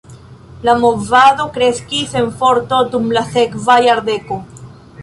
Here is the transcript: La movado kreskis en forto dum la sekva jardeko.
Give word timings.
La 0.67 0.73
movado 0.83 1.45
kreskis 1.59 2.17
en 2.23 2.33
forto 2.41 2.81
dum 2.97 3.15
la 3.21 3.25
sekva 3.37 3.79
jardeko. 3.91 4.43